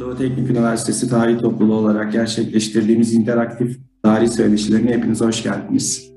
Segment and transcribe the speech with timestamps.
[0.00, 6.12] Doğu Teknik Üniversitesi Tarih Topluluğu olarak gerçekleştirdiğimiz interaktif tarih söyleşilerine hepiniz hoş geldiniz.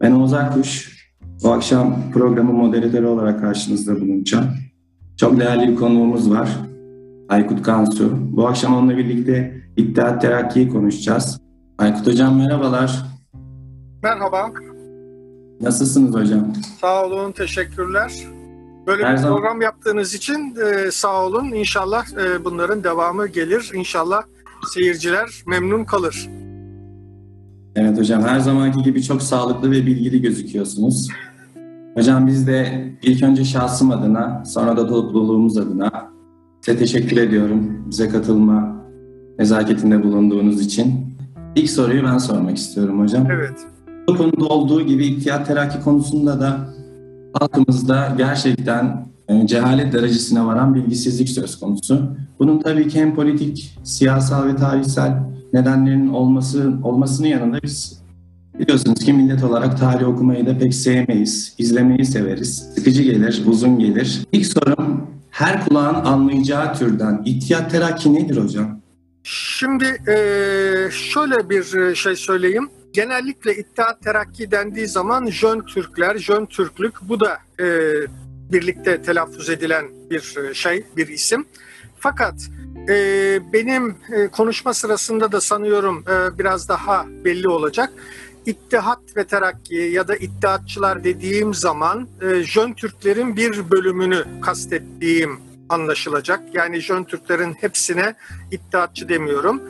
[0.00, 0.92] Ben Oğuz Akkuş.
[1.42, 4.46] Bu akşam programın moderatörü olarak karşınızda bulunacağım.
[5.16, 6.48] Çok değerli bir konuğumuz var.
[7.28, 8.12] Aykut Kansu.
[8.20, 11.40] Bu akşam onunla birlikte İttihat Terakki'yi konuşacağız.
[11.78, 13.02] Aykut Hocam merhabalar.
[14.02, 14.50] Merhaba.
[15.60, 16.52] Nasılsınız hocam?
[16.80, 18.12] Sağ olun, teşekkürler.
[18.86, 21.44] Böyle Her bir zaman- program yaptığınız için e, sağ olun.
[21.52, 23.70] İnşallah e, bunların devamı gelir.
[23.74, 24.22] İnşallah
[24.74, 26.28] seyirciler memnun kalır.
[27.76, 31.08] Evet hocam her zamanki gibi çok sağlıklı ve bilgili gözüküyorsunuz.
[31.94, 35.90] Hocam biz de ilk önce şahsım adına sonra da topluluğumuz adına
[36.60, 37.84] size teşekkür ediyorum.
[37.90, 38.76] Bize katılma
[39.38, 41.14] nezaketinde bulunduğunuz için.
[41.56, 43.30] İlk soruyu ben sormak istiyorum hocam.
[43.30, 43.60] Evet.
[44.08, 46.74] Bu konuda olduğu gibi ihtiyat terakki konusunda da
[47.32, 52.16] halkımızda gerçekten e, cehalet derecesine varan bilgisizlik söz konusu.
[52.38, 58.02] Bunun tabii ki hem politik, siyasal ve tarihsel nedenlerinin olması olmasının yanında biz
[58.58, 61.54] biliyorsunuz ki millet olarak tarih okumayı da pek sevmeyiz.
[61.58, 62.68] izlemeyi severiz.
[62.74, 64.26] Sıkıcı gelir, uzun gelir.
[64.32, 68.80] İlk sorum her kulağın anlayacağı türden ihtiyat terakki nedir hocam?
[69.22, 70.16] Şimdi e,
[70.90, 72.68] şöyle bir e, şey söyleyeyim.
[72.92, 77.66] Genellikle İttihat Terakki dendiği zaman Jön Türkler, Jön Türklük bu da e,
[78.52, 81.44] birlikte telaffuz edilen bir e, şey, bir isim.
[81.98, 82.34] Fakat
[82.88, 82.94] e,
[83.52, 87.92] benim e, konuşma sırasında da sanıyorum e, biraz daha belli olacak.
[88.46, 96.40] İttihat ve Terakki ya da İttihatçılar dediğim zaman e, Jön Türklerin bir bölümünü kastettiğim anlaşılacak.
[96.54, 98.14] Yani Jön Türklerin hepsine
[98.50, 99.62] İttihatçı demiyorum.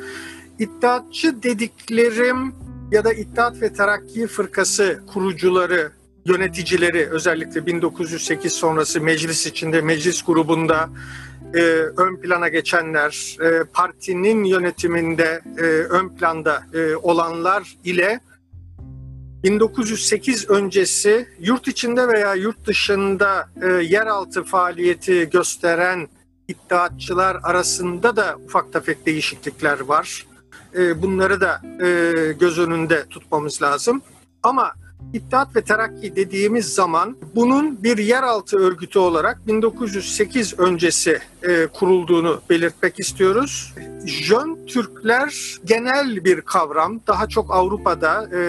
[0.59, 2.55] İttihatçı dediklerim
[2.93, 5.93] ya da İttihat ve Terakki Fırkası kurucuları,
[6.27, 10.91] yöneticileri özellikle 1908 sonrası meclis içinde, meclis grubunda
[11.55, 11.59] e,
[11.97, 18.21] ön plana geçenler, e, partinin yönetiminde e, ön planda e, olanlar ile
[19.45, 26.09] 1908 öncesi yurt içinde veya yurt dışında e, yeraltı faaliyeti gösteren
[26.49, 30.27] iddiatçılar arasında da ufak tefek değişiklikler var.
[30.75, 34.03] E, bunları da e, göz önünde tutmamız lazım.
[34.43, 34.73] Ama
[35.13, 43.01] İttihat ve Terakki dediğimiz zaman bunun bir yeraltı örgütü olarak 1908 öncesi e, kurulduğunu belirtmek
[43.01, 43.75] istiyoruz.
[44.07, 47.01] Jön Türkler genel bir kavram.
[47.07, 48.43] Daha çok Avrupa'da e,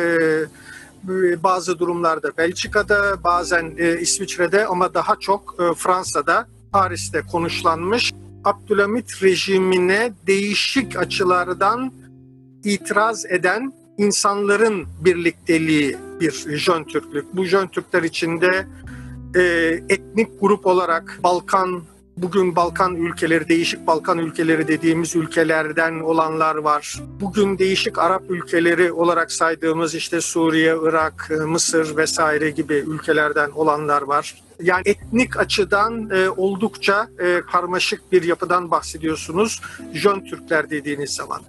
[1.43, 8.13] bazı durumlarda Belçika'da, bazen e, İsviçre'de ama daha çok e, Fransa'da, Paris'te konuşlanmış.
[8.43, 11.91] Abdülhamit rejimine değişik açılardan
[12.63, 17.35] itiraz eden insanların birlikteliği bir Jön Türklük.
[17.35, 18.67] Bu Jön Türkler içinde
[19.35, 19.41] e,
[19.89, 21.83] etnik grup olarak Balkan,
[22.17, 26.99] bugün Balkan ülkeleri, değişik Balkan ülkeleri dediğimiz ülkelerden olanlar var.
[27.21, 34.01] Bugün değişik Arap ülkeleri olarak saydığımız işte Suriye, Irak, e, Mısır vesaire gibi ülkelerden olanlar
[34.01, 34.43] var.
[34.61, 39.61] Yani etnik açıdan e, oldukça e, karmaşık bir yapıdan bahsediyorsunuz
[39.93, 41.41] Jön Türkler dediğiniz zaman.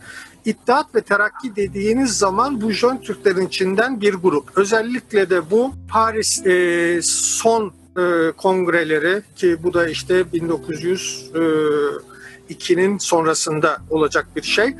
[0.45, 4.45] İttihat ve Terakki dediğiniz zaman bu Jön Türklerin içinden bir grup.
[4.57, 14.27] Özellikle de bu Paris e, son e, kongreleri ki bu da işte 1902'nin sonrasında olacak
[14.37, 14.75] bir şey.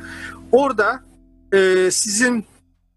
[0.51, 1.03] Orada
[1.53, 2.45] e, sizin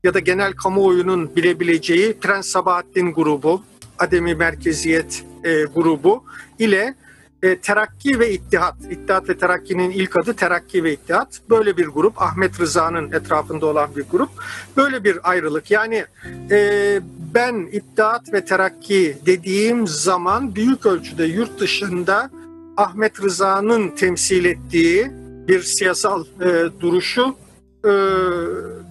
[0.05, 3.63] ya da genel kamuoyunun bilebileceği Prens Sabahattin grubu,
[3.99, 6.25] Ademi Merkeziyet e, grubu
[6.59, 6.95] ile
[7.43, 8.75] e, Terakki ve İttihat.
[8.91, 11.41] İttihat ve Terakki'nin ilk adı Terakki ve İttihat.
[11.51, 12.23] Böyle bir grup.
[12.23, 14.31] Ahmet Rıza'nın etrafında olan bir grup.
[14.77, 15.71] Böyle bir ayrılık.
[15.71, 16.05] Yani
[16.51, 17.01] e,
[17.35, 22.31] ben İttihat ve Terakki dediğim zaman büyük ölçüde yurt dışında
[22.77, 25.11] Ahmet Rıza'nın temsil ettiği
[25.49, 27.37] bir siyasal e, duruşu
[27.85, 27.91] e,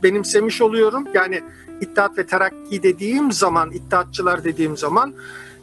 [0.03, 1.07] benimsemiş oluyorum.
[1.13, 1.41] Yani
[1.81, 5.13] İttihat ve Terakki dediğim zaman, İttihatçılar dediğim zaman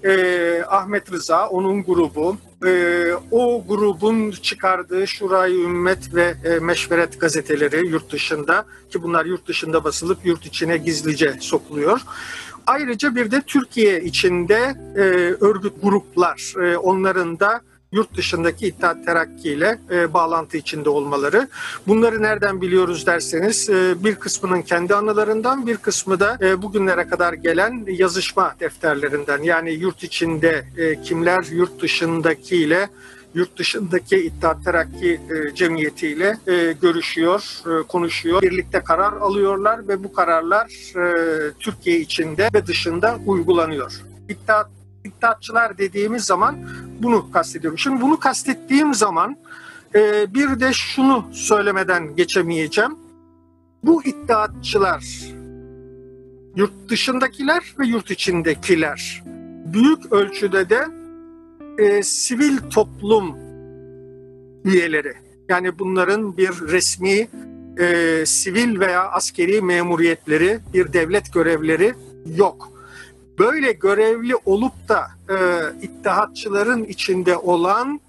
[0.05, 7.87] e, Ahmet Rıza, onun grubu, e, o grubun çıkardığı Şurayı Ümmet ve e, Meşveret gazeteleri
[7.87, 12.01] yurt dışında ki bunlar yurt dışında basılıp yurt içine gizlice sokuluyor.
[12.67, 15.01] Ayrıca bir de Türkiye içinde e,
[15.45, 17.61] örgüt gruplar, e, onların da
[17.95, 21.49] yurt dışındaki İttihat Terakki ile e, bağlantı içinde olmaları.
[21.87, 27.33] Bunları nereden biliyoruz derseniz e, bir kısmının kendi anılarından bir kısmı da e, bugünlere kadar
[27.33, 29.43] gelen yazışma defterlerinden.
[29.43, 32.89] Yani yurt içinde e, kimler yurt dışındakiyle
[33.35, 38.43] yurt dışındaki İttihat Terakki e, Cemiyeti ile e, görüşüyor, e, konuşuyor.
[38.43, 43.93] Birlikte karar alıyorlar ve bu kararlar e, Türkiye içinde ve dışında uygulanıyor.
[44.29, 44.71] İttihat
[45.05, 46.57] İttihatçılar dediğimiz zaman
[47.03, 47.79] bunu kastediyorum.
[47.79, 49.37] Şimdi bunu kastettiğim zaman
[49.95, 52.93] Ee, bir de şunu söylemeden geçemeyeceğim.
[53.83, 55.05] Bu iddiatçılar,
[56.57, 59.23] yurt dışındakiler ve yurt içindekiler
[59.67, 60.87] büyük ölçüde de
[61.79, 63.37] e, sivil toplum
[64.65, 65.13] üyeleri.
[65.49, 67.29] Yani bunların bir resmi
[67.79, 71.95] e, sivil veya askeri memuriyetleri, bir devlet görevleri
[72.37, 72.74] yok.
[73.39, 75.37] Böyle görevli olup da e,
[75.83, 78.01] ittihatçıların içinde olan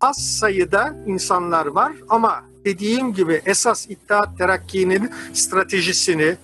[0.00, 6.36] az sayıda insanlar var ama dediğim gibi esas İttihat Terakki'nin stratejisini,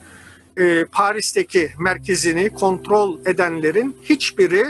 [0.59, 4.65] e, Paris'teki merkezini kontrol edenlerin hiçbiri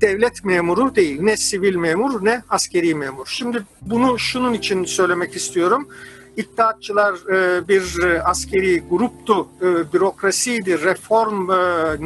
[0.00, 1.22] devlet memuru değil.
[1.22, 3.26] Ne sivil memur ne askeri memur.
[3.26, 5.88] Şimdi bunu şunun için söylemek istiyorum.
[6.36, 11.48] İttihatçılar e, bir e, askeri gruptu, e, bürokrasiydi, reform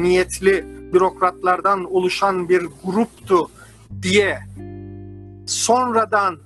[0.03, 3.49] niyetli bürokratlardan oluşan bir gruptu
[4.01, 4.39] diye
[5.47, 6.37] sonradan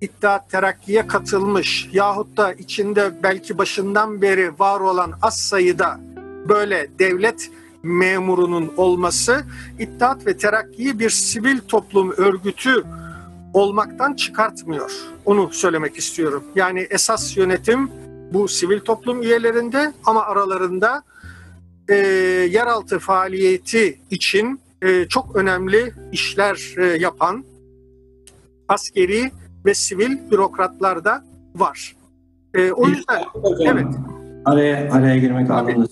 [0.00, 6.00] İttihat Terakki'ye katılmış yahut da içinde belki başından beri var olan az sayıda
[6.48, 7.50] böyle devlet
[7.82, 9.44] memurunun olması
[9.78, 12.84] İttihat ve Terakki'yi bir sivil toplum örgütü
[13.54, 14.92] olmaktan çıkartmıyor.
[15.24, 16.44] Onu söylemek istiyorum.
[16.54, 17.90] Yani esas yönetim
[18.32, 21.02] bu sivil toplum üyelerinde ama aralarında
[21.88, 21.94] e,
[22.50, 27.44] yeraltı faaliyeti için e, çok önemli işler e, yapan
[28.68, 29.30] askeri
[29.64, 31.24] ve sivil bürokratlar da
[31.56, 31.96] var.
[32.54, 33.94] E, o yüzden Hocam, evet.
[34.44, 35.88] Araya, araya girmek anlamında.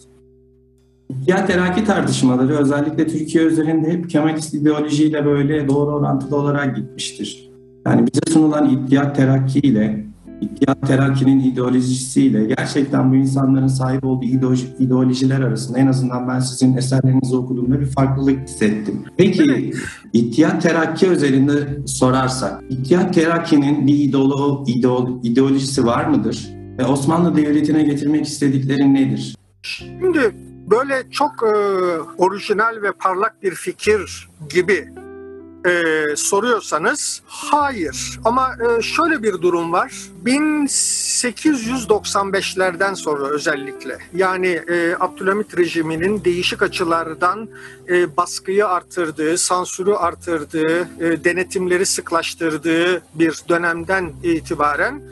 [1.26, 7.47] Ya terakki tartışmaları özellikle Türkiye özelinde hep Kemalist ideolojiyle böyle doğru orantılı olarak gitmiştir.
[7.90, 10.04] Yani bize sunulan İttihat Terakki ile
[10.40, 16.76] İttihat Terakki'nin ideolojisiyle gerçekten bu insanların sahip olduğu ideoloji, ideolojiler arasında en azından ben sizin
[16.76, 19.04] eserlerinizi okuduğumda bir farklılık hissettim.
[19.16, 19.72] Peki
[20.12, 26.48] İttihat Terakki özelinde sorarsak, İttihat Terakki'nin bir ideolo, ideolo, ideolojisi var mıdır?
[26.78, 29.36] Ve Osmanlı Devleti'ne getirmek istedikleri nedir?
[29.62, 30.34] Şimdi
[30.70, 31.52] böyle çok e,
[32.18, 34.88] orijinal ve parlak bir fikir gibi
[35.68, 38.20] e, soruyorsanız hayır.
[38.24, 39.92] Ama e, şöyle bir durum var.
[40.24, 47.48] 1895'lerden sonra özellikle yani e, Abdülhamit rejiminin değişik açılardan
[47.88, 55.02] e, baskıyı artırdığı, sansürü artırdığı, e, denetimleri sıklaştırdığı bir dönemden itibaren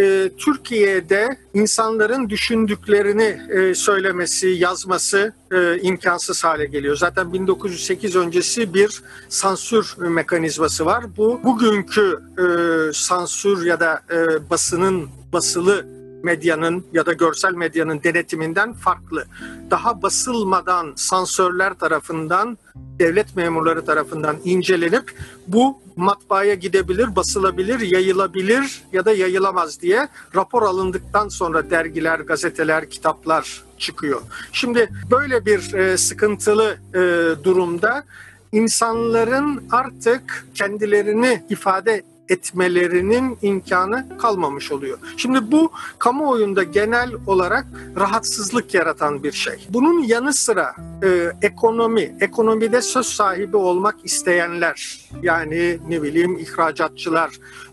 [0.00, 6.96] e, Türkiye'de insanların düşündüklerini e, söylemesi, yazması e, imkansız hale geliyor.
[6.96, 11.04] Zaten 1908 öncesi bir sansür mekanizması var.
[11.16, 12.44] Bu bugünkü e,
[12.92, 19.24] sansür ya da e, basının basılı medyanın ya da görsel medyanın denetiminden farklı.
[19.70, 25.12] Daha basılmadan sansörler tarafından, devlet memurları tarafından incelenip
[25.46, 33.62] bu matbaaya gidebilir, basılabilir, yayılabilir ya da yayılamaz diye rapor alındıktan sonra dergiler, gazeteler, kitaplar
[33.78, 34.20] çıkıyor.
[34.52, 37.00] Şimdi böyle bir e, sıkıntılı e,
[37.44, 38.04] durumda
[38.52, 44.98] insanların artık kendilerini ifade etmelerinin imkanı kalmamış oluyor.
[45.16, 47.66] Şimdi bu kamuoyunda genel olarak
[47.96, 49.66] rahatsızlık yaratan bir şey.
[49.68, 57.30] Bunun yanı sıra e, ekonomi, ekonomide söz sahibi olmak isteyenler yani ne bileyim ihracatçılar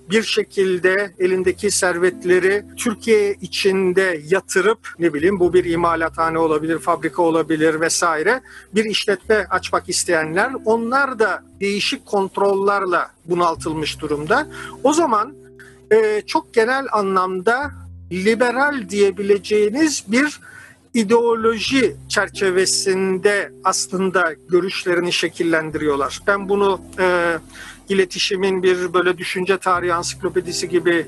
[0.09, 7.81] bir şekilde elindeki servetleri Türkiye içinde yatırıp ne bileyim bu bir imalathane olabilir, fabrika olabilir
[7.81, 8.41] vesaire
[8.75, 14.47] bir işletme açmak isteyenler onlar da değişik kontrollerle bunaltılmış durumda.
[14.83, 15.33] O zaman
[15.91, 17.71] e, çok genel anlamda
[18.11, 20.39] liberal diyebileceğiniz bir
[20.93, 26.19] ideoloji çerçevesinde aslında görüşlerini şekillendiriyorlar.
[26.27, 27.37] Ben bunu e,
[27.89, 31.07] iletişimin bir böyle düşünce tarihi ansiklopedisi gibi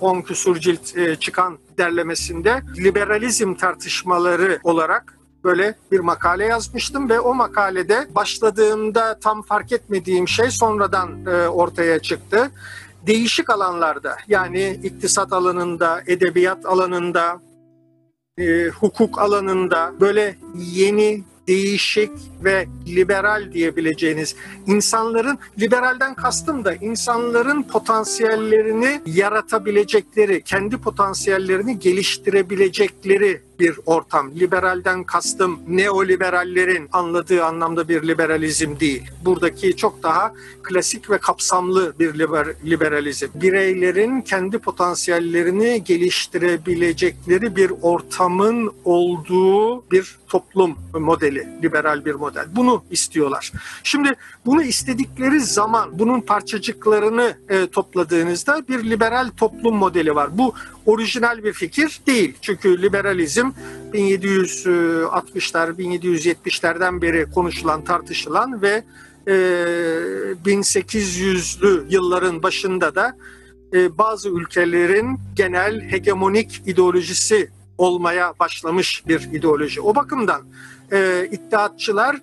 [0.00, 7.20] 10 e, küsur cilt e, çıkan derlemesinde liberalizm tartışmaları olarak böyle bir makale yazmıştım ve
[7.20, 12.50] o makalede başladığımda tam fark etmediğim şey sonradan e, ortaya çıktı.
[13.06, 17.40] Değişik alanlarda yani iktisat alanında, edebiyat alanında,
[18.80, 22.10] hukuk alanında böyle yeni değişik
[22.44, 24.36] ve liberal diyebileceğiniz
[24.66, 34.30] insanların liberalden kastım da insanların potansiyellerini yaratabilecekleri, kendi potansiyellerini geliştirebilecekleri bir ortam.
[34.34, 39.02] Liberalden kastım neoliberallerin anladığı anlamda bir liberalizm değil.
[39.24, 43.28] Buradaki çok daha klasik ve kapsamlı bir liber, liberalizm.
[43.34, 52.46] Bireylerin kendi potansiyellerini geliştirebilecekleri bir ortamın olduğu bir toplum modeli, liberal bir model.
[52.56, 53.52] Bunu istiyorlar.
[53.82, 54.12] Şimdi
[54.46, 60.38] bunu istedikleri zaman bunun parçacıklarını e, topladığınızda bir liberal toplum modeli var.
[60.38, 60.54] Bu
[60.86, 62.34] orijinal bir fikir değil.
[62.40, 63.47] Çünkü liberalizm
[63.92, 68.84] 1760'lar, 1770'lerden beri konuşulan, tartışılan ve
[70.46, 73.16] 1800'lü yılların başında da
[73.98, 79.80] bazı ülkelerin genel hegemonik ideolojisi olmaya başlamış bir ideoloji.
[79.80, 80.42] O bakımdan
[81.30, 82.16] iddiatçılar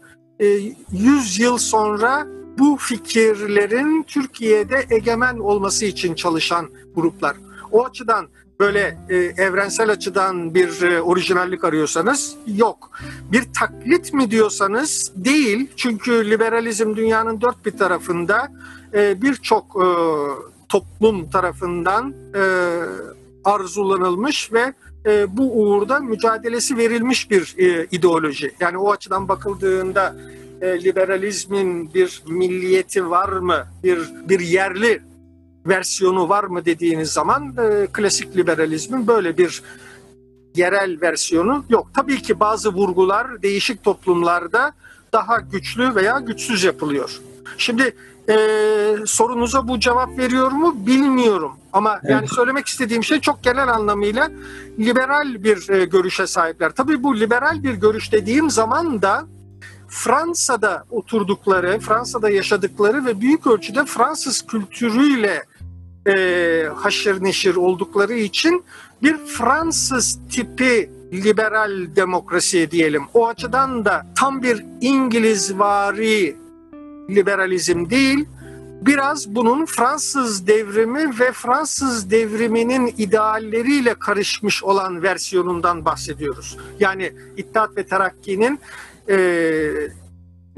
[0.91, 2.27] 100 yıl sonra
[2.57, 7.35] bu fikirlerin Türkiye'de egemen olması için çalışan gruplar.
[7.71, 8.27] O açıdan
[8.59, 12.91] böyle e, evrensel açıdan bir e, orijinallik arıyorsanız yok.
[13.31, 15.69] Bir taklit mi diyorsanız değil.
[15.75, 18.51] Çünkü liberalizm dünyanın dört bir tarafında
[18.93, 19.87] e, birçok e,
[20.69, 22.43] toplum tarafından e,
[23.43, 24.73] arzulanılmış ve
[25.05, 28.51] e, bu uğurda mücadelesi verilmiş bir e, ideoloji.
[28.59, 30.15] Yani o açıdan bakıldığında
[30.61, 33.67] e, liberalizmin bir milliyeti var mı?
[33.83, 35.01] Bir bir yerli
[35.65, 39.63] versiyonu var mı dediğiniz zaman e, klasik liberalizmin böyle bir
[40.55, 41.87] yerel versiyonu yok.
[41.95, 44.73] Tabii ki bazı vurgular değişik toplumlarda
[45.13, 47.19] daha güçlü veya güçsüz yapılıyor.
[47.57, 47.95] Şimdi
[48.29, 48.35] e,
[49.05, 51.51] sorunuza bu cevap veriyor mu bilmiyorum.
[51.73, 52.11] Ama evet.
[52.11, 54.31] yani söylemek istediğim şey çok genel anlamıyla
[54.79, 56.71] liberal bir e, görüşe sahipler.
[56.71, 59.25] Tabii bu liberal bir görüş dediğim zaman da
[59.87, 65.43] Fransa'da oturdukları, Fransa'da yaşadıkları ve büyük ölçüde Fransız kültürüyle
[66.07, 68.63] e, haşır neşir oldukları için
[69.03, 73.03] bir Fransız tipi liberal demokrasi diyelim.
[73.13, 76.35] O açıdan da tam bir İngilizvari
[77.09, 78.25] liberalizm değil,
[78.81, 86.57] biraz bunun Fransız devrimi ve Fransız devriminin idealleriyle karışmış olan versiyonundan bahsediyoruz.
[86.79, 88.59] Yani İttihat ve Terakki'nin
[89.09, 89.17] e,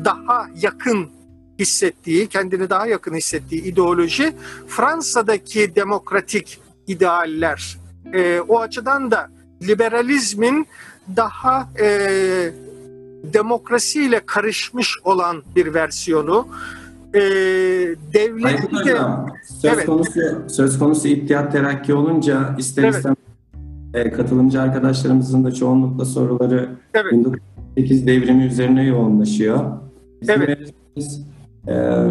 [0.06, 1.10] daha yakın
[1.59, 4.33] hissettiği, kendini daha yakın hissettiği ideoloji
[4.67, 7.77] Fransa'daki demokratik idealler.
[8.13, 9.29] E, o açıdan da
[9.67, 10.67] liberalizmin
[11.15, 11.89] daha e,
[13.23, 16.47] demokrasiyle karışmış olan bir versiyonu.
[17.13, 17.19] E,
[18.13, 18.77] devleti de...
[18.77, 19.27] Hocam,
[19.61, 19.85] söz, evet.
[19.85, 22.95] konusu, söz konusu İttihat Terakki olunca ister evet.
[22.95, 23.17] istemez
[23.93, 27.11] e, katılımcı arkadaşlarımızın da çoğunlukla soruları evet.
[27.11, 29.59] 1908 devrimi üzerine yoğunlaşıyor.
[30.21, 30.73] Bizim evet.
[31.67, 32.07] Ee,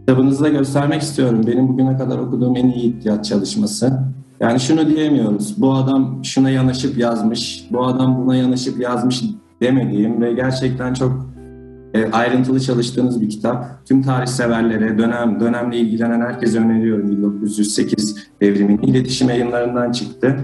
[0.00, 1.40] kitabınızda göstermek istiyorum.
[1.46, 3.98] Benim bugüne kadar okuduğum en iyi ihtiyat çalışması.
[4.40, 5.54] Yani şunu diyemiyoruz.
[5.58, 9.22] Bu adam şuna yanaşıp yazmış, bu adam buna yanaşıp yazmış
[9.62, 11.26] demediğim ve gerçekten çok
[11.94, 13.86] e, ayrıntılı çalıştığınız bir kitap.
[13.86, 17.10] Tüm tarih severlere, dönem dönemle ilgilenen herkese öneriyorum.
[17.10, 20.36] 1908 devriminin iletişim yayınlarından çıktı.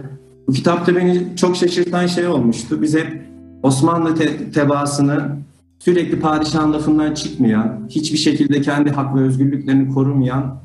[0.48, 2.82] Bu kitapta beni çok şaşırtan şey olmuştu.
[2.82, 3.22] Biz hep
[3.62, 5.22] Osmanlı te- tebaasını
[5.84, 10.60] sürekli padişahın lafından çıkmayan, hiçbir şekilde kendi hak ve özgürlüklerini korumayan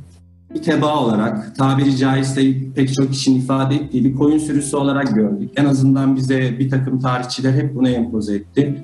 [0.54, 2.42] bir teba olarak, tabiri caizse
[2.76, 5.50] pek çok kişinin ifade ettiği bir koyun sürüsü olarak gördük.
[5.56, 8.84] En azından bize bir takım tarihçiler hep bunu empoze etti.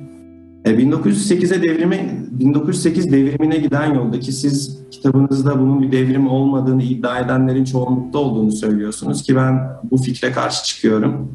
[0.66, 8.20] 1908'e devrimi, 1908 devrimine giden yoldaki siz kitabınızda bunun bir devrim olmadığını iddia edenlerin çoğunlukta
[8.20, 9.60] olduğunu söylüyorsunuz ki ben
[9.92, 11.32] bu fikre karşı çıkıyorum.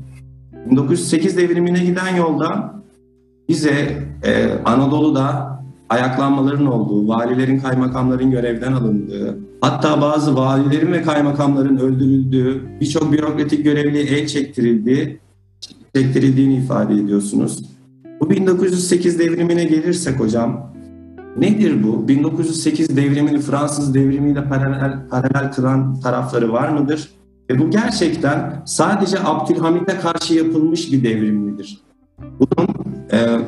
[0.70, 2.77] 1908 devrimine giden yolda
[3.48, 12.62] bize e, Anadolu'da ayaklanmaların olduğu, valilerin, kaymakamların görevden alındığı, hatta bazı valilerin ve kaymakamların öldürüldüğü,
[12.80, 15.18] birçok bürokratik görevliye el çektirildiği,
[15.94, 17.64] çektirildiğini ifade ediyorsunuz.
[18.20, 20.74] Bu 1908 devrimine gelirsek hocam,
[21.36, 22.08] nedir bu?
[22.08, 27.08] 1908 devrimini Fransız devrimiyle paralel, paralel kılan tarafları var mıdır?
[27.50, 31.78] Ve bu gerçekten sadece Abdülhamit'e karşı yapılmış bir devrim midir?
[32.20, 32.67] Bunun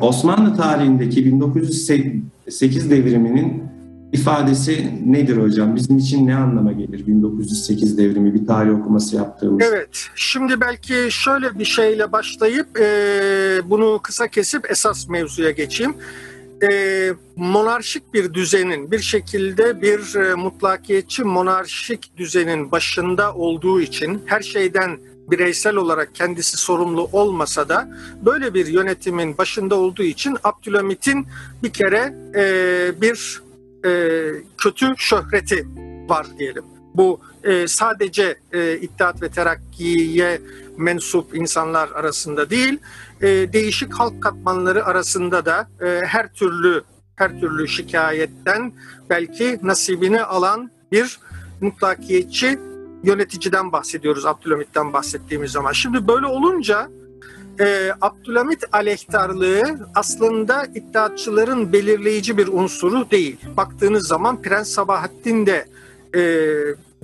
[0.01, 3.71] Osmanlı tarihindeki 1908 devriminin
[4.13, 5.77] ifadesi nedir hocam?
[5.77, 9.67] Bizim için ne anlama gelir 1908 devrimi bir tarih okuması yaptığımız?
[9.71, 15.95] Evet, şimdi belki şöyle bir şeyle başlayıp e, bunu kısa kesip esas mevzuya geçeyim.
[16.63, 24.41] E, monarşik bir düzenin bir şekilde bir e, mutlakiyetçi monarşik düzenin başında olduğu için her
[24.41, 24.99] şeyden
[25.31, 27.89] bireysel olarak kendisi sorumlu olmasa da
[28.25, 31.27] böyle bir yönetimin başında olduğu için Abdülhamit'in
[31.63, 33.43] bir kere e, bir
[33.85, 33.91] e,
[34.59, 35.67] kötü şöhreti
[36.09, 36.65] var diyelim.
[36.95, 40.41] Bu e, sadece e, İttihat ve Terakki'ye
[40.77, 42.79] mensup insanlar arasında değil,
[43.21, 46.83] e, değişik halk katmanları arasında da e, her türlü
[47.17, 48.73] her türlü şikayetten
[49.11, 51.21] belki nasibini alan bir
[51.61, 52.59] mutlakiyetçi
[53.03, 55.73] yöneticiden bahsediyoruz Abdülhamit'ten bahsettiğimiz zaman.
[55.73, 56.89] Şimdi böyle olunca
[57.61, 63.37] e, Abdülhamit aleyhtarlığı aslında iddiatçıların belirleyici bir unsuru değil.
[63.57, 65.67] Baktığınız zaman Prens Sabahattin de
[66.15, 66.23] e,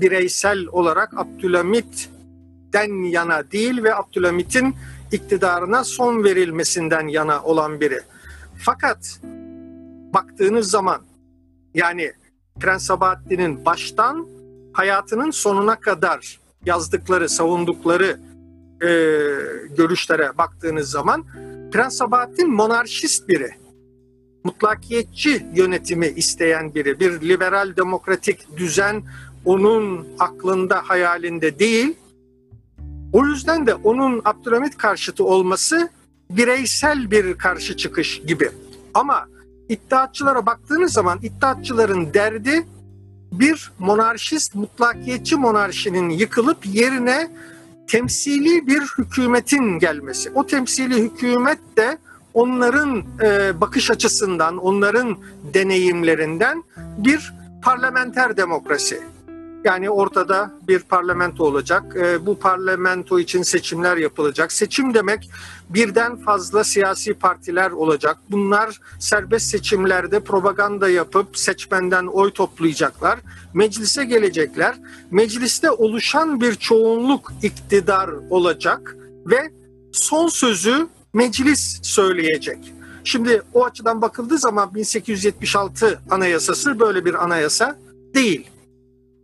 [0.01, 4.75] bireysel olarak Abdülhamit'ten yana değil ve Abdülhamit'in
[5.13, 8.01] iktidarına son verilmesinden yana olan biri.
[8.59, 9.21] Fakat
[10.15, 11.01] baktığınız zaman
[11.75, 12.13] yani
[12.61, 14.27] Prens Sabahattin'in baştan
[14.77, 18.21] hayatının sonuna kadar yazdıkları, savundukları
[18.83, 18.89] e,
[19.77, 21.25] görüşlere baktığınız zaman
[21.73, 23.51] Prens Sabahattin monarşist biri.
[24.45, 27.01] Mutlakiyetçi yönetimi isteyen biri.
[27.01, 29.03] Bir liberal demokratik düzen
[29.45, 31.97] onun aklında, hayalinde değil.
[33.13, 35.89] O yüzden de onun Abdülhamit karşıtı olması
[36.31, 38.51] bireysel bir karşı çıkış gibi.
[38.95, 39.29] Ama
[39.69, 42.67] iddiatçılara baktığınız zaman iddiatçıların derdi
[43.33, 47.31] bir monarşist, mutlakiyetçi monarşinin yıkılıp yerine
[47.87, 50.31] temsili bir hükümetin gelmesi.
[50.35, 51.99] O temsili hükümet de
[52.35, 55.19] onların e, bakış açısından, onların
[55.55, 56.65] deneyimlerinden
[56.99, 59.03] bir parlamenter demokrasi.
[59.65, 61.97] Yani ortada bir parlamento olacak.
[61.97, 64.53] E, bu parlamento için seçimler yapılacak.
[64.53, 65.31] Seçim demek
[65.71, 68.19] birden fazla siyasi partiler olacak.
[68.31, 73.19] Bunlar serbest seçimlerde propaganda yapıp seçmenden oy toplayacaklar.
[73.55, 74.75] Meclise gelecekler.
[75.11, 78.97] Mecliste oluşan bir çoğunluk iktidar olacak
[79.27, 79.51] ve
[79.93, 82.73] son sözü meclis söyleyecek.
[83.05, 87.79] Şimdi o açıdan bakıldığı zaman 1876 anayasası böyle bir anayasa
[88.15, 88.47] değil.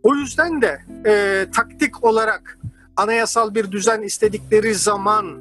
[0.03, 2.59] O yüzden de e, taktik olarak
[2.95, 5.39] anayasal bir düzen istedikleri zaman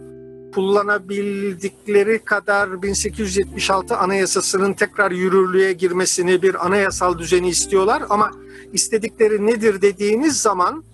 [0.55, 8.31] kullanabildikleri kadar 1876 anayasasının tekrar yürürlüğe girmesini bir anayasal düzeni istiyorlar ama
[8.73, 10.85] istedikleri nedir dediğiniz zaman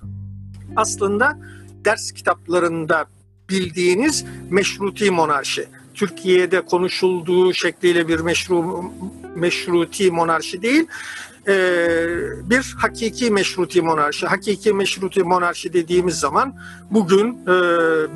[0.76, 1.38] aslında
[1.84, 3.06] ders kitaplarında
[3.50, 5.66] bildiğiniz meşruti monarşi.
[5.94, 8.84] Türkiye'de konuşulduğu şekliyle bir meşru
[9.36, 10.86] meşruti monarşi değil
[11.48, 14.26] ee, bir hakiki meşruti monarşi.
[14.26, 16.54] Hakiki meşruti monarşi dediğimiz zaman
[16.90, 17.52] bugün e,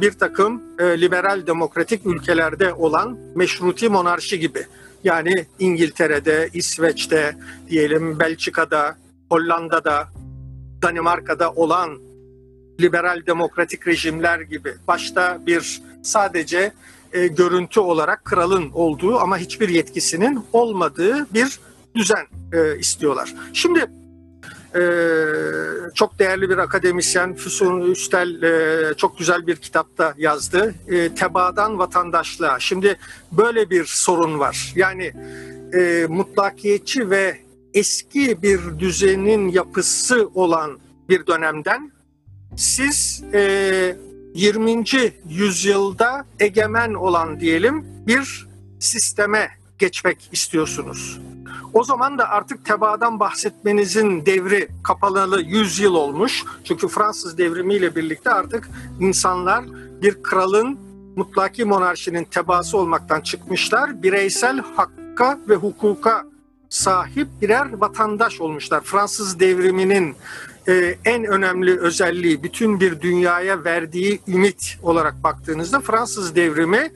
[0.01, 4.67] bir takım e, liberal demokratik ülkelerde olan meşruti monarşi gibi.
[5.05, 7.37] Yani İngiltere'de, İsveç'te,
[7.69, 8.97] diyelim Belçika'da,
[9.31, 10.09] Hollanda'da,
[10.83, 11.99] Danimarka'da olan
[12.81, 14.75] liberal demokratik rejimler gibi.
[14.89, 16.73] Başta bir sadece
[17.13, 21.61] e, görüntü olarak kralın olduğu ama hiçbir yetkisinin olmadığı bir
[21.95, 23.35] düzen e, istiyorlar.
[23.53, 23.87] Şimdi
[24.75, 24.83] e,
[25.95, 30.75] çok değerli bir akademisyen Füsun Üstel e, çok güzel bir kitapta yazdı.
[30.89, 32.61] E, tebaadan vatandaşlığa.
[32.61, 32.99] Şimdi
[33.33, 34.73] böyle bir sorun var.
[34.77, 35.13] Yani
[35.75, 37.39] e, mutlakiyetçi ve
[37.75, 40.79] eski bir düzenin yapısı olan
[41.09, 41.93] bir dönemden
[42.57, 43.97] siz e,
[44.35, 44.85] 20.
[45.29, 48.49] yüzyılda egemen olan diyelim bir
[48.81, 51.21] sisteme geçmek istiyorsunuz.
[51.75, 56.45] O zaman da artık tebaadan bahsetmenizin devri kapalı 100 yıl olmuş.
[56.65, 58.69] Çünkü Fransız devrimiyle birlikte artık
[59.01, 59.65] insanlar
[60.03, 60.79] bir kralın
[61.17, 64.03] mutlaki monarşinin tebaası olmaktan çıkmışlar.
[64.03, 66.25] Bireysel hakka ve hukuka
[66.69, 68.81] sahip birer vatandaş olmuşlar.
[68.81, 70.15] Fransız devriminin
[70.69, 76.91] e, en önemli özelliği bütün bir dünyaya verdiği ümit olarak baktığınızda Fransız devrimi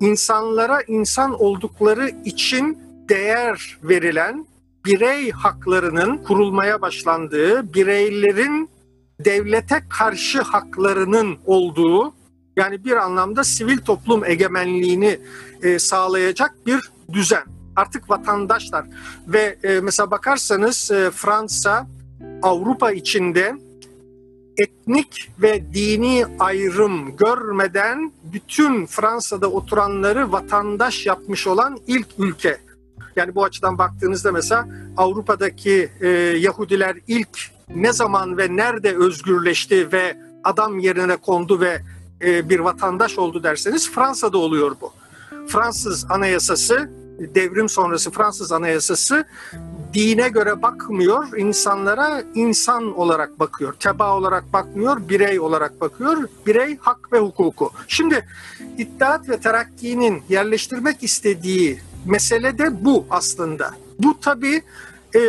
[0.00, 4.46] insanlara insan oldukları için değer verilen
[4.84, 8.70] birey haklarının kurulmaya başlandığı, bireylerin
[9.24, 12.14] devlete karşı haklarının olduğu
[12.56, 15.18] yani bir anlamda sivil toplum egemenliğini
[15.62, 17.44] e, sağlayacak bir düzen.
[17.76, 18.86] Artık vatandaşlar
[19.28, 21.86] ve e, mesela bakarsanız e, Fransa
[22.42, 23.54] Avrupa içinde
[24.58, 32.65] etnik ve dini ayrım görmeden bütün Fransa'da oturanları vatandaş yapmış olan ilk ülke.
[33.16, 37.38] Yani bu açıdan baktığınızda mesela Avrupa'daki e, Yahudiler ilk
[37.74, 41.80] ne zaman ve nerede özgürleşti ve adam yerine kondu ve
[42.22, 44.92] e, bir vatandaş oldu derseniz Fransa'da oluyor bu.
[45.48, 46.90] Fransız anayasası,
[47.34, 49.24] devrim sonrası Fransız anayasası
[49.94, 53.72] dine göre bakmıyor, insanlara insan olarak bakıyor.
[53.72, 56.28] Teba olarak bakmıyor, birey olarak bakıyor.
[56.46, 57.70] Birey hak ve hukuku.
[57.88, 58.26] Şimdi
[58.78, 63.70] İttihat ve Terakki'nin yerleştirmek istediği mesele de bu aslında.
[63.98, 64.62] Bu tabii
[65.16, 65.20] e,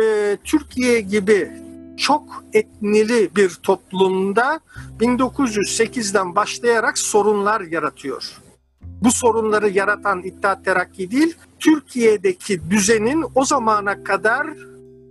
[0.44, 1.50] Türkiye gibi
[1.96, 4.60] çok etnili bir toplumda
[5.00, 8.38] 1908'den başlayarak sorunlar yaratıyor.
[8.80, 14.46] Bu sorunları yaratan İttihat Terakki değil, Türkiye'deki düzenin o zamana kadar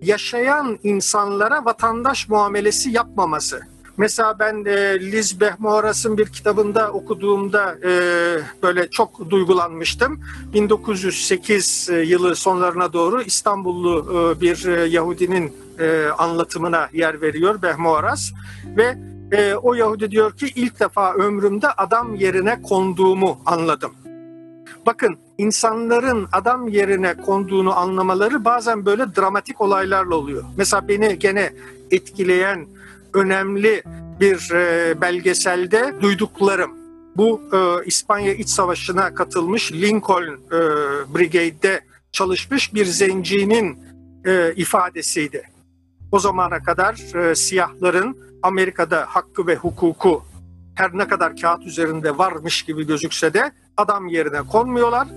[0.02, 3.62] yaşayan insanlara vatandaş muamelesi yapmaması.
[3.98, 7.92] Mesela ben e, Liz Behmuaras'ın bir kitabında okuduğumda e,
[8.64, 10.20] böyle çok duygulanmıştım.
[10.54, 14.06] 1908 yılı sonlarına doğru İstanbullu
[14.38, 18.32] e, bir e, Yahudinin e, anlatımına yer veriyor Behmuaras
[18.78, 18.98] ve
[19.32, 23.92] e, o Yahudi diyor ki ilk defa ömrümde adam yerine konduğumu anladım.
[24.86, 30.44] Bakın insanların adam yerine konduğunu anlamaları bazen böyle dramatik olaylarla oluyor.
[30.58, 31.54] Mesela beni gene
[31.92, 32.68] etkileyen
[33.14, 33.84] önemli
[34.20, 36.72] bir e, belgeselde duyduklarım.
[37.16, 40.60] Bu e, İspanya İç Savaşı'na katılmış Lincoln e,
[41.16, 43.80] Brigade'de çalışmış bir zencinin
[44.26, 45.44] e, ifadesiydi.
[46.12, 50.24] O zamana kadar e, siyahların Amerika'da hakkı ve hukuku
[50.76, 55.08] her ne kadar kağıt üzerinde varmış gibi gözükse de adam yerine konmuyorlar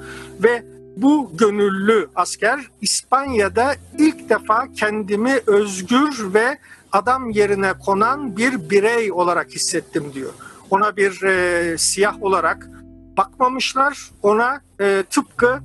[0.42, 0.64] ve
[0.96, 6.58] bu gönüllü asker İspanya'da ilk defa kendimi özgür ve
[6.92, 10.32] adam yerine konan bir birey olarak hissettim diyor.
[10.70, 12.68] Ona bir e, siyah olarak
[13.16, 14.10] bakmamışlar.
[14.22, 15.60] Ona e, tıpkı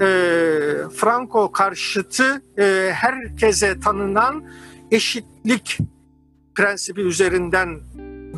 [0.00, 0.06] e,
[0.96, 4.44] Franco karşıtı e, herkese tanınan
[4.90, 5.78] eşitlik
[6.54, 7.80] prensibi üzerinden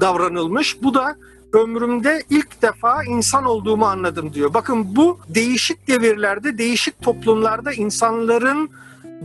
[0.01, 0.83] davranılmış.
[0.83, 1.17] Bu da
[1.53, 4.55] ömrümde ilk defa insan olduğumu anladım diyor.
[4.55, 8.71] Bakın bu değişik devirlerde, değişik toplumlarda insanların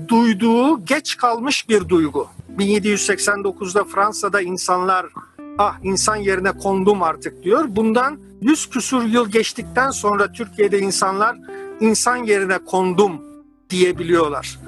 [0.08, 2.28] duyduğu geç kalmış bir duygu.
[2.60, 5.06] 1789'da Fransa'da insanlar
[5.58, 7.66] ah insan yerine kondum artık diyor.
[7.68, 11.38] Bundan 100 küsur yıl geçtikten sonra Türkiye'de insanlar
[11.80, 13.22] insan yerine kondum
[13.70, 14.60] diyebiliyorlar.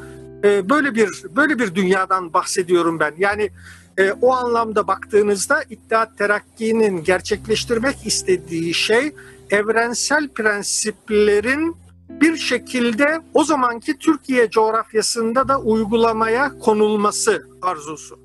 [0.43, 3.13] Ee, böyle bir böyle bir dünyadan bahsediyorum ben.
[3.17, 3.49] Yani
[3.97, 9.15] e, o anlamda baktığınızda İttihat Terakki'nin gerçekleştirmek istediği şey
[9.49, 11.75] evrensel prensiplerin
[12.21, 18.20] bir şekilde o zamanki Türkiye coğrafyasında da uygulamaya konulması arzusu.